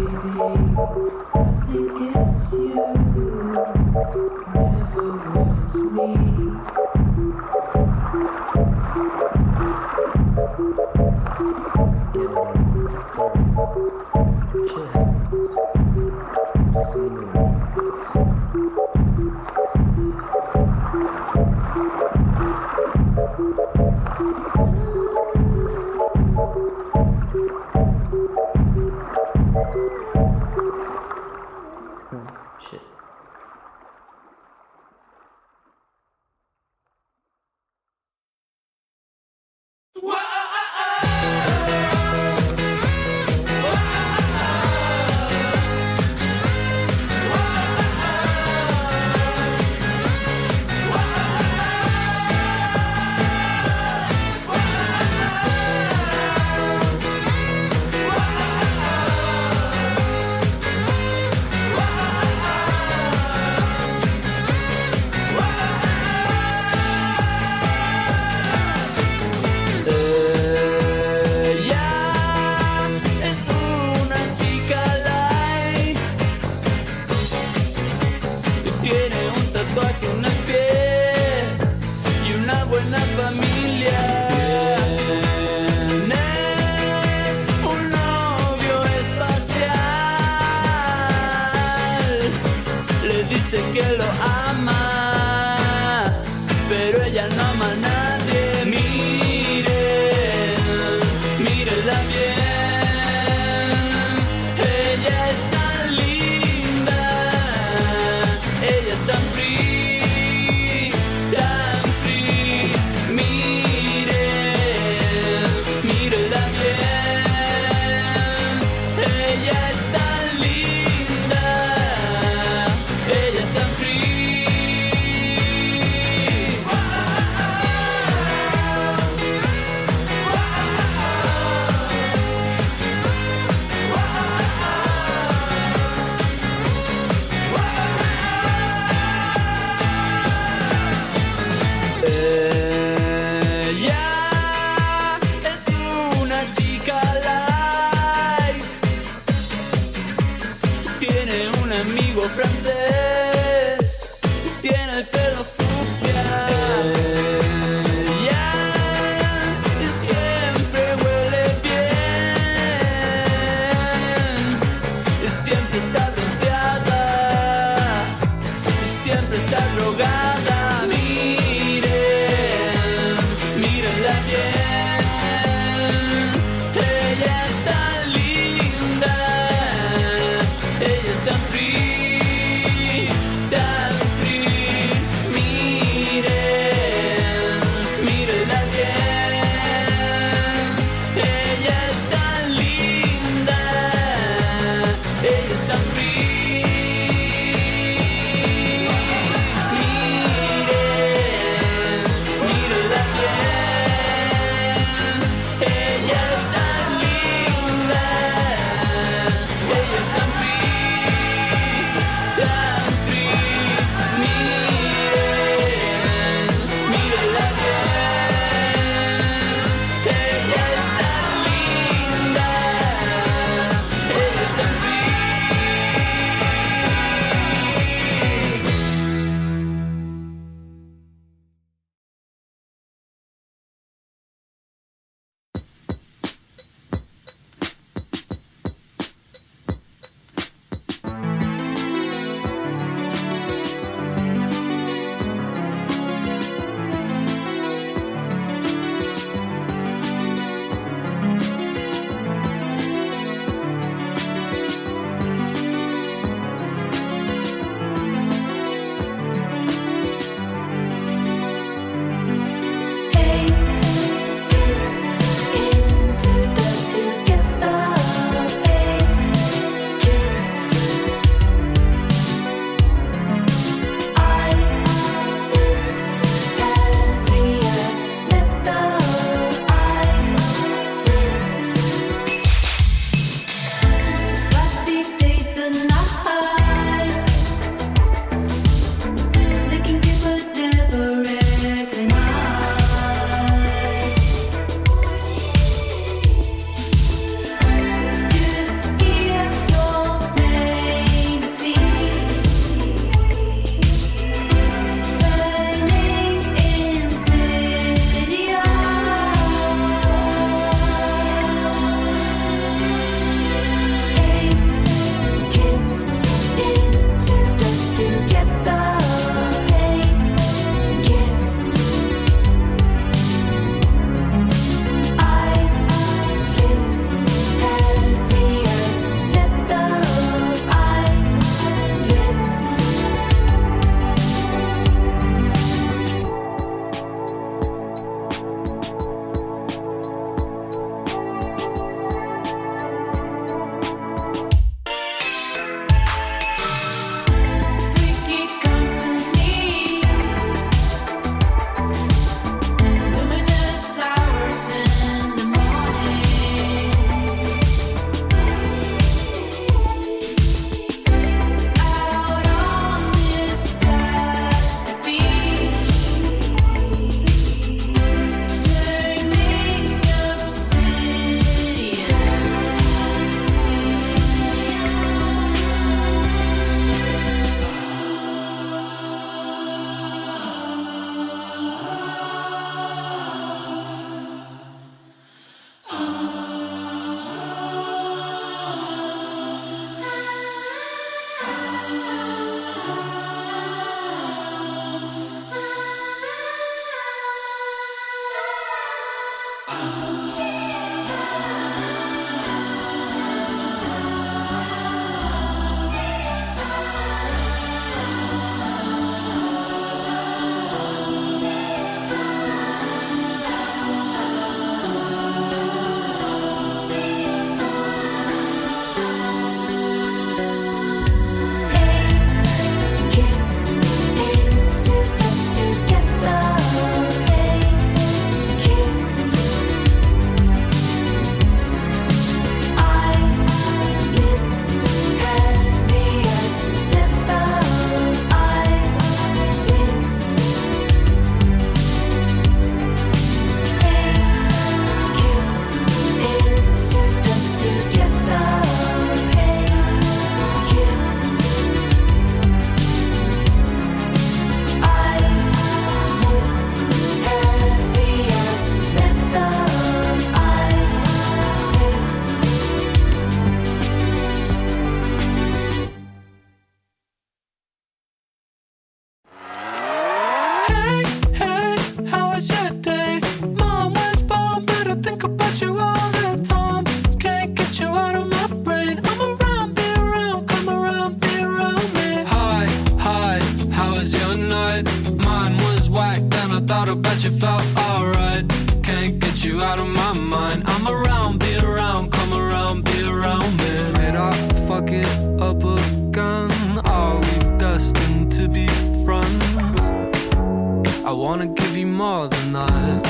[501.13, 503.05] wanna give you more than that.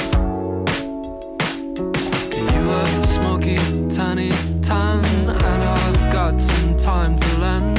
[2.31, 3.57] You are smoky,
[3.89, 7.77] tanny, tan, and I've got some time to lend.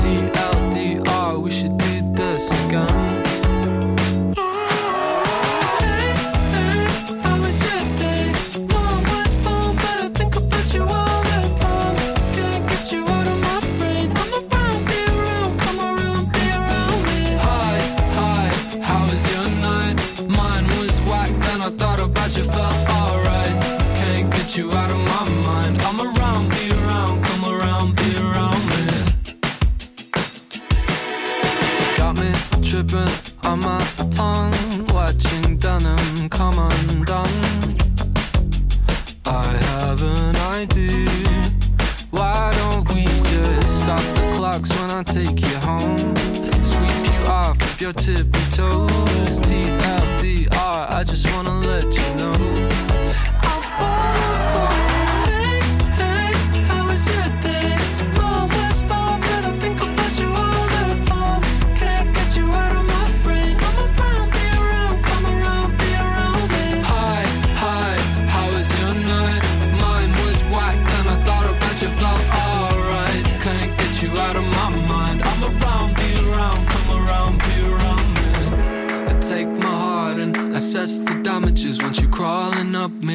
[0.00, 3.17] TLDR, we should do this again.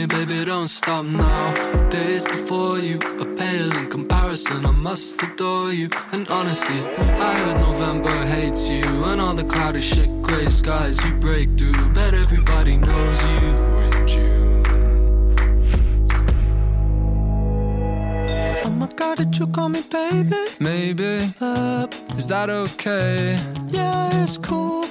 [0.08, 0.46] Me, baby.
[0.46, 1.54] Don't stop now.
[1.90, 4.66] Days before you are pale in comparison.
[4.66, 5.90] I must adore you.
[6.12, 11.14] And honestly, I heard November hates you, and all the cloudy shit, gray skies you
[11.16, 11.90] break through.
[11.94, 13.40] Bet everybody knows you
[13.88, 14.64] in June.
[18.66, 20.36] Oh my god, did you call me baby?
[20.60, 21.20] Maybe.
[21.40, 23.38] Uh, is that okay?
[23.70, 24.83] Yeah, it's cool.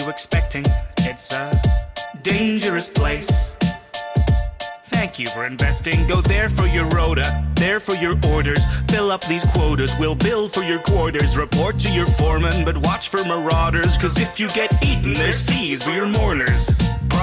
[0.00, 0.64] You expecting?
[0.98, 1.60] It's a
[2.22, 3.56] dangerous place.
[4.88, 6.06] Thank you for investing.
[6.06, 8.64] Go there for your rota, there for your orders.
[8.88, 9.92] Fill up these quotas.
[9.98, 11.36] We'll bill for your quarters.
[11.36, 13.96] Report to your foreman, but watch for marauders.
[13.98, 16.70] Cause if you get eaten, there's fees for your mourners.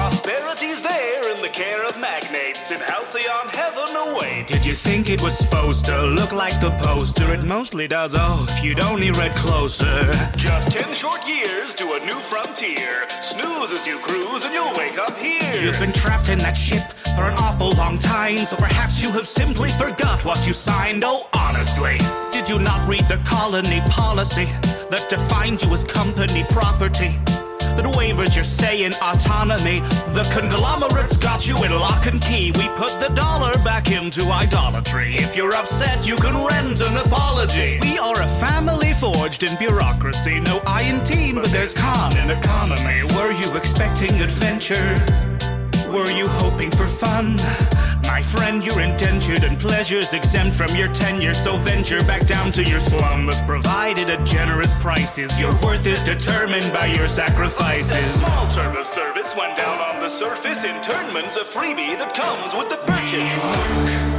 [0.08, 2.70] Prosperity's there in the care of magnates.
[2.70, 4.42] In Halcyon heaven away.
[4.46, 7.34] Did you think it was supposed to look like the poster?
[7.34, 8.14] It mostly does.
[8.16, 10.10] Oh, if you'd only read closer.
[10.34, 13.06] Just ten short years to a new frontier.
[13.20, 15.60] Snooze as you cruise and you'll wake up here.
[15.60, 19.26] You've been trapped in that ship for an awful long time, so perhaps you have
[19.26, 21.04] simply forgot what you signed.
[21.04, 21.98] Oh, honestly,
[22.32, 24.46] did you not read the colony policy
[24.88, 27.18] that defined you as company property?
[27.60, 29.80] That wavers your say in autonomy.
[30.14, 32.52] The conglomerates got you in lock and key.
[32.52, 35.14] We put the dollar back into idolatry.
[35.16, 37.78] If you're upset, you can rent an apology.
[37.82, 40.40] We are a family forged in bureaucracy.
[40.40, 43.02] No I in teen, but there's con in economy.
[43.16, 44.96] Were you expecting adventure?
[45.92, 47.36] Were you hoping for fun?
[48.18, 52.64] My friend, you're indentured and pleasures exempt from your tenure, so venture back down to
[52.64, 55.38] your slum that's provided at generous prices.
[55.38, 57.92] Your worth is determined by your sacrifices.
[57.92, 60.64] A small term of service went down on the surface.
[60.64, 64.17] Internment's a freebie that comes with the purchase.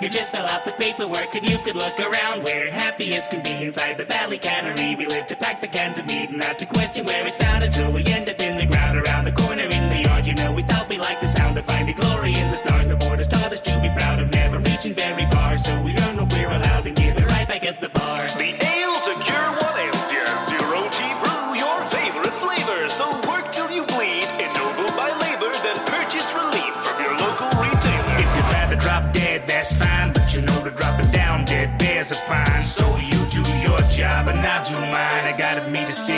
[0.00, 2.44] You just fill out the paperwork and you could look around.
[2.44, 4.94] We're happy as can be inside the valley cannery.
[4.96, 7.64] We live to pack the cans of meat and not to question where it's found
[7.64, 10.26] until we end up in the ground around the corner in the yard.
[10.26, 12.69] You know, we thought we liked the sound of finding glory in the stars.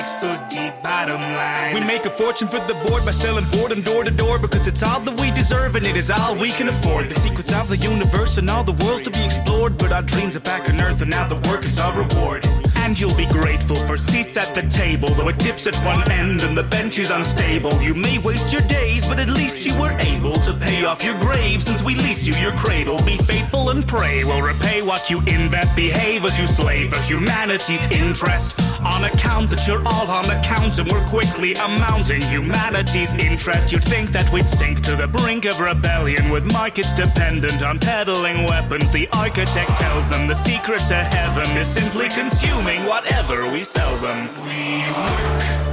[0.03, 1.75] Six foot deep bottom line.
[1.75, 4.83] We make a fortune for the board by selling boredom door to door because it's
[4.83, 7.09] all that we deserve and it is all we can afford.
[7.09, 10.37] The secrets of the universe and all the worlds to be explored, but our dreams
[10.37, 12.47] are back on earth and now the work is our reward.
[12.77, 16.43] And you'll be grateful for seats at the table, though it dips at one end
[16.43, 17.81] and the bench is unstable.
[17.81, 21.19] You may waste your days, but at least you were able to pay off your
[21.21, 23.01] grave since we leased you your cradle.
[23.05, 25.77] Be faithful and pray, we'll repay what you invest.
[25.77, 28.72] Behave as you slave for humanity's interest.
[28.85, 33.71] On account that you're all on account and we're quickly amounting humanity's interest.
[33.71, 38.45] You'd think that we'd sink to the brink of rebellion with markets dependent on peddling
[38.47, 38.91] weapons.
[38.91, 44.29] The architect tells them the secret to heaven is simply consuming whatever we sell them.
[44.45, 45.72] We work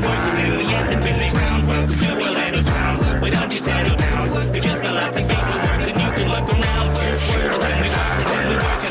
[0.00, 1.90] work around me at the Bentley round work.
[1.90, 4.54] You will let it down without you settle down.
[4.54, 6.96] You just a lot of people work and you can look around.
[7.20, 8.82] Shooter at the fire, then we work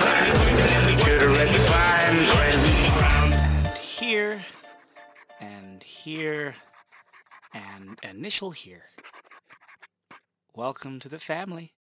[0.59, 0.93] and then we
[1.33, 4.45] work fire and ground here
[5.39, 6.55] and here
[7.53, 8.83] and initial here.
[10.55, 11.73] Welcome to the family.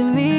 [0.00, 0.29] to me.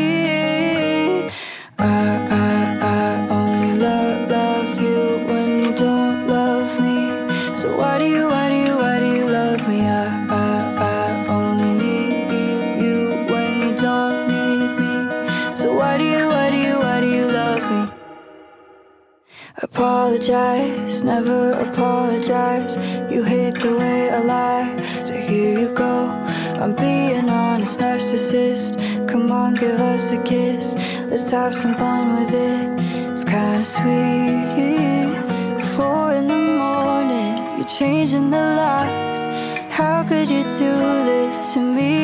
[31.32, 32.70] Have some fun with it.
[33.10, 35.16] It's kinda sweet.
[35.76, 39.22] Four in the morning, you're changing the locks.
[39.70, 40.74] How could you do
[41.06, 42.01] this to me?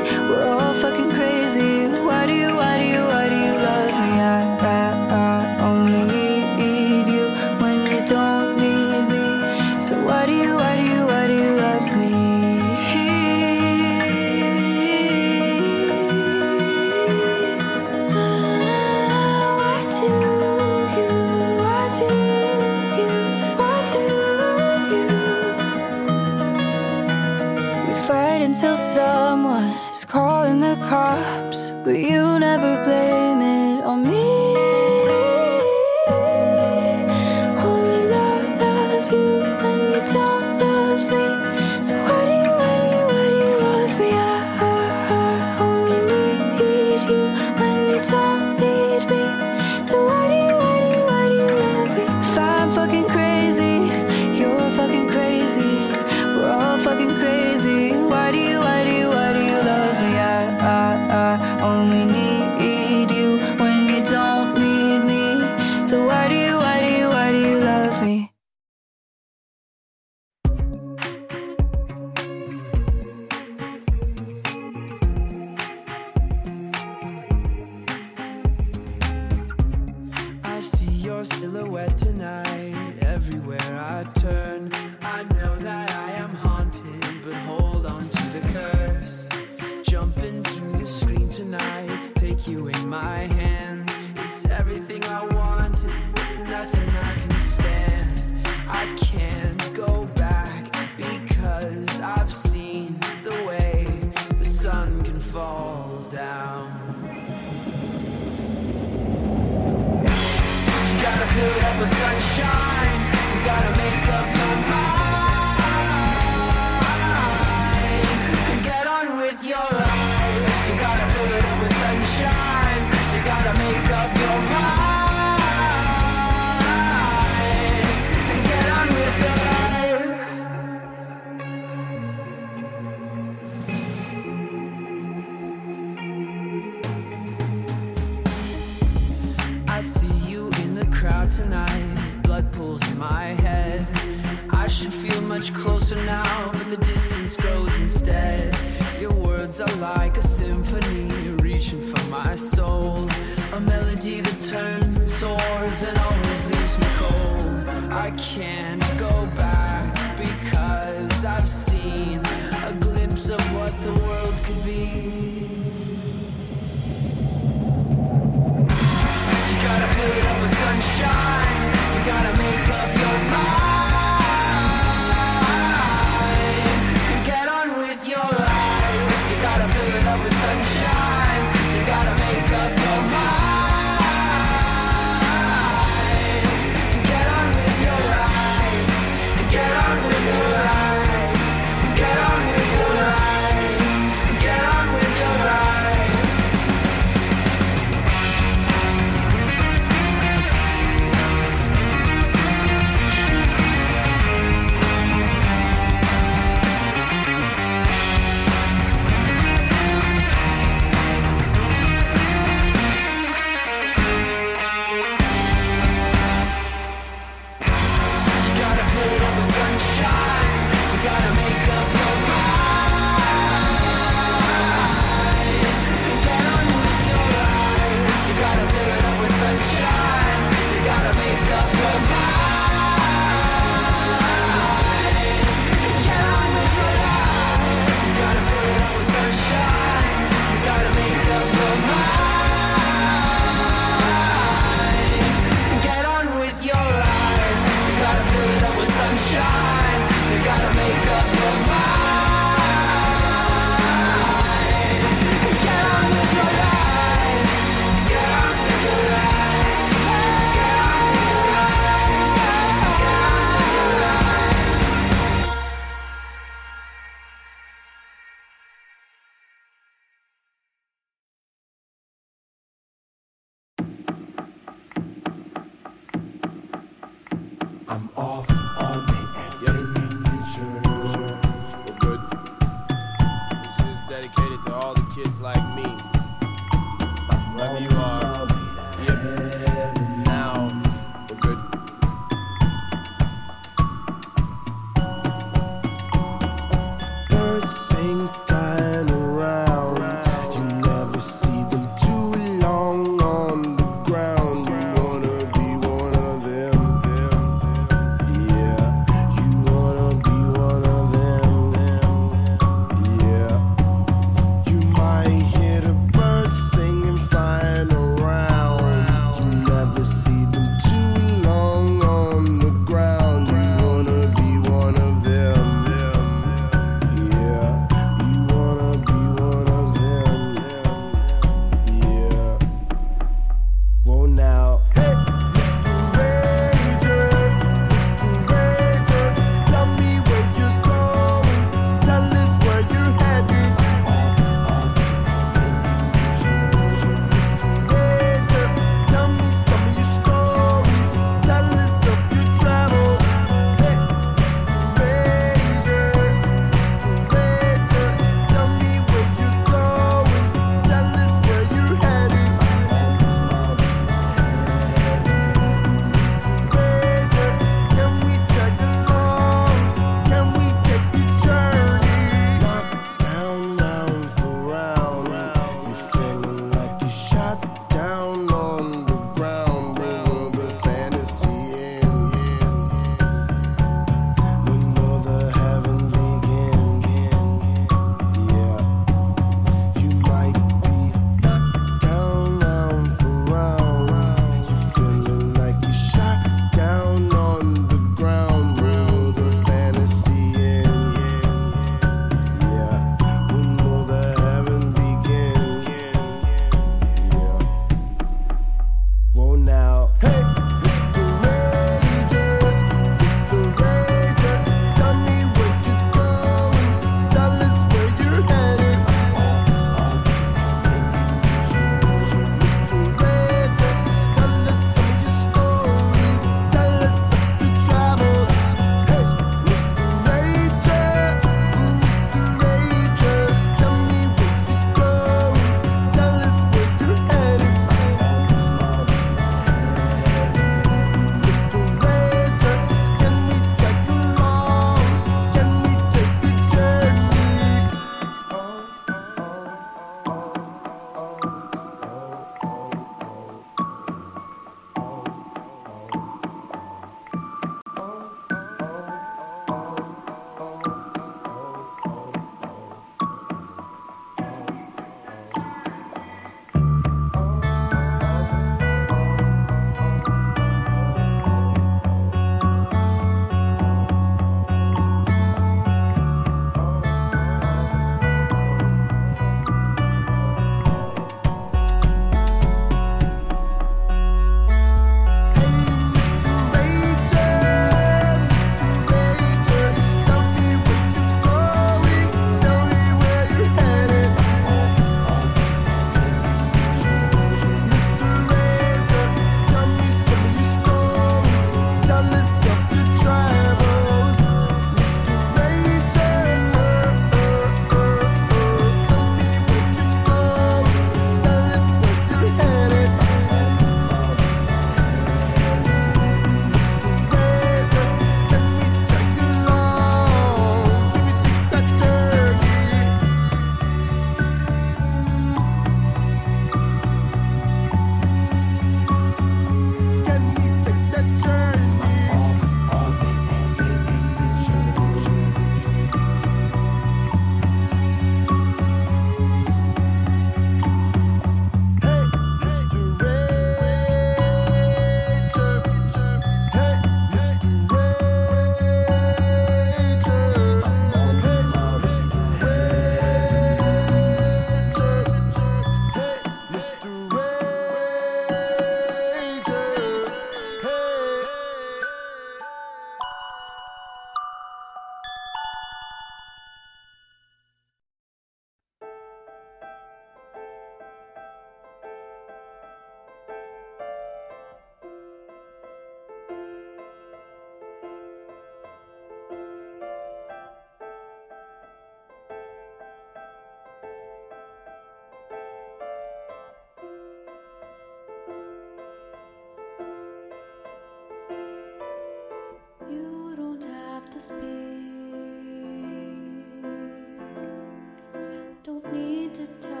[599.53, 600.00] to touch.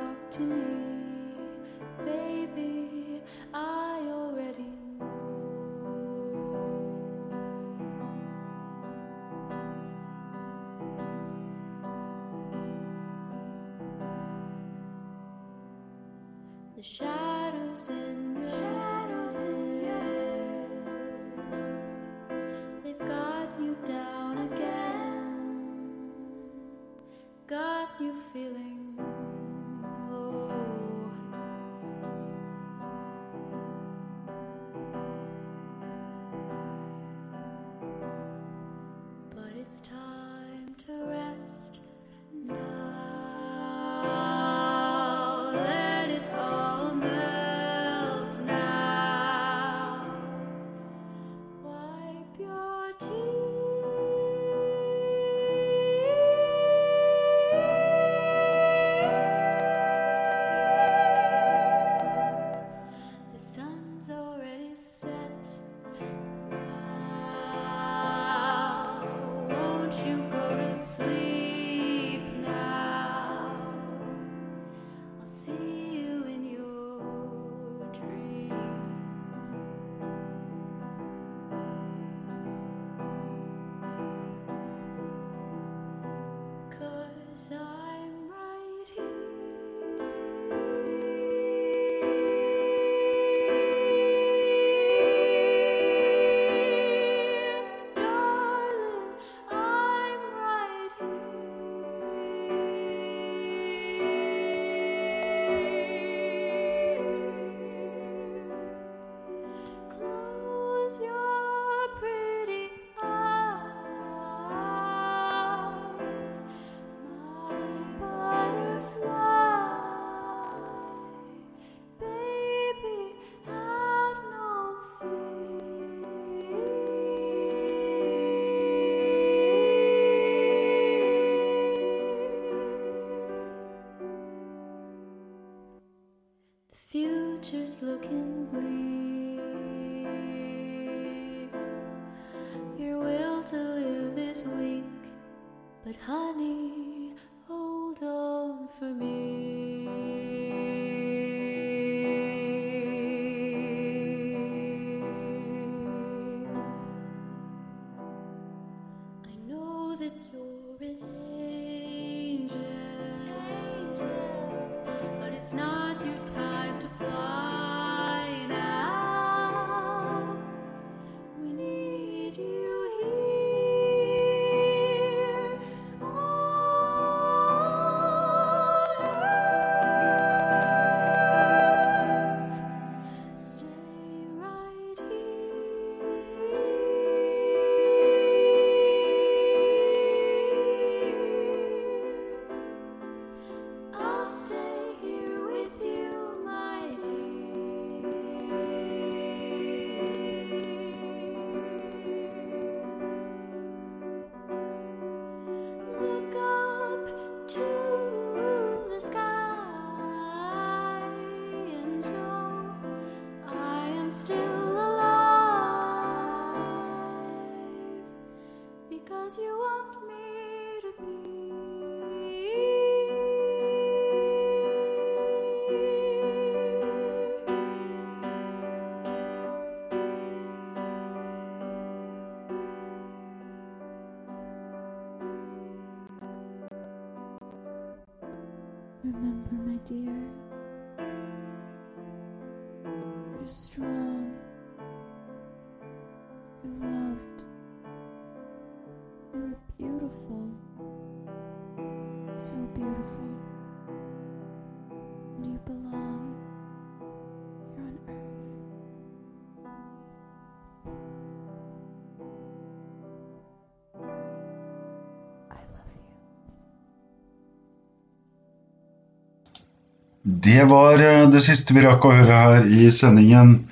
[270.31, 273.65] Det var eh, det siste vi rakk å høre her i sendingen.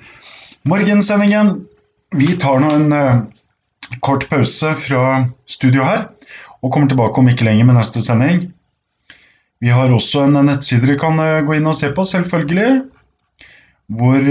[0.68, 1.54] Morgensendingen.
[2.12, 3.20] Vi tar nå en eh,
[4.04, 5.04] kort pause fra
[5.48, 6.08] studio her,
[6.60, 8.50] og kommer tilbake om ikke lenger med neste sending.
[9.60, 12.82] Vi har også en nettside dere kan eh, gå inn og se på, selvfølgelig.
[13.90, 14.28] Hvor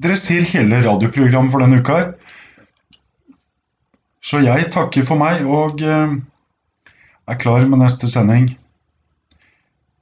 [0.00, 2.10] dere ser hele radioprogrammet for denne uka her.
[4.20, 5.80] Så jeg takker for meg og
[7.30, 8.50] er klar med neste sending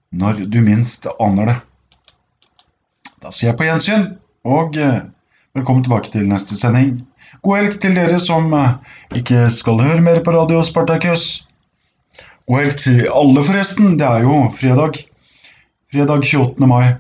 [0.09, 1.57] når du minst aner det.
[3.21, 4.07] Da sier jeg på gjensyn,
[4.49, 5.03] og eh,
[5.57, 7.03] velkommen tilbake til neste sending.
[7.45, 8.79] God helg til dere som eh,
[9.21, 11.27] ikke skal høre mer på Radio Spartakus.
[12.49, 13.99] God helg til alle, forresten.
[14.01, 15.03] Det er jo fredag.
[15.93, 16.71] Fredag 28.
[16.71, 16.97] mai.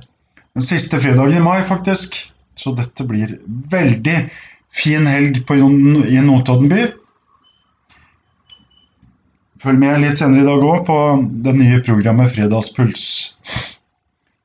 [0.52, 2.20] Den siste fredagen i mai, faktisk.
[2.58, 4.18] Så dette blir veldig
[4.74, 6.90] fin helg på, i Notodden by.
[9.58, 10.96] Følg med litt senere i dag òg på
[11.46, 13.06] det nye programmet Fredagspuls.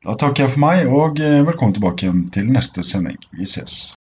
[0.03, 3.19] Da takker jeg for meg, og eh, velkommen tilbake igjen til neste sending.
[3.37, 3.93] Vi ses.